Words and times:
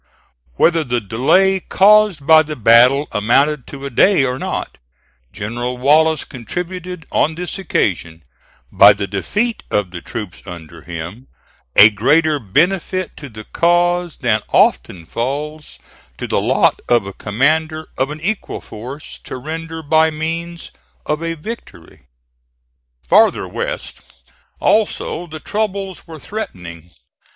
Whether 0.55 0.83
the 0.83 0.99
delay 0.99 1.59
caused 1.59 2.25
by 2.25 2.41
the 2.41 2.55
battle 2.55 3.07
amounted 3.11 3.67
to 3.67 3.85
a 3.85 3.91
day 3.91 4.25
or 4.25 4.39
not, 4.39 4.79
General 5.31 5.77
Wallace 5.77 6.23
contributed 6.23 7.05
on 7.11 7.35
this 7.35 7.59
occasion, 7.59 8.23
by 8.71 8.93
the 8.93 9.05
defeat 9.05 9.61
of 9.69 9.91
the 9.91 10.01
troops 10.01 10.41
under 10.43 10.81
him 10.81 11.27
a 11.75 11.91
greater 11.91 12.39
benefit 12.39 13.15
to 13.17 13.29
the 13.29 13.43
cause 13.43 14.17
than 14.17 14.41
often 14.51 15.05
falls 15.05 15.77
to 16.17 16.25
the 16.25 16.41
lot 16.41 16.81
of 16.89 17.05
a 17.05 17.13
commander 17.13 17.87
of 17.95 18.09
an 18.09 18.19
equal 18.21 18.59
force 18.59 19.19
to 19.25 19.37
render 19.37 19.83
by 19.83 20.09
means 20.09 20.71
of 21.05 21.21
a 21.21 21.35
victory. 21.35 22.07
Farther 23.03 23.47
west 23.47 24.01
also 24.59 25.27
the 25.27 25.39
troubles 25.39 26.07
were 26.07 26.17
threatening. 26.17 26.89